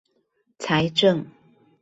[0.57, 1.29] 財政